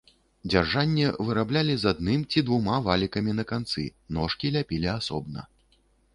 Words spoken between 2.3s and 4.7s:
ці двума валікамі на канцы, ножкі